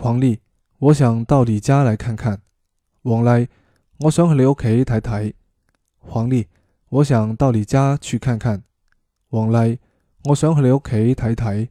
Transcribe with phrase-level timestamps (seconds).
[0.00, 0.38] 黄丽，
[0.78, 2.40] 我想到你家来看看。
[3.02, 3.48] 王丽，
[3.98, 5.34] 我想去你屋企睇睇。
[5.98, 6.46] 黄丽，
[6.88, 8.62] 我想到你家去看看。
[9.30, 9.80] 王丽，
[10.26, 11.68] 我想去你屋企睇睇。